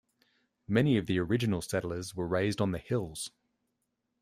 Many 0.67 0.97
of 0.97 1.05
the 1.05 1.19
original 1.19 1.61
settlers 1.61 2.15
were 2.15 2.25
raised 2.27 2.59
on 2.59 2.71
the 2.71 2.79
"hills". 2.79 3.29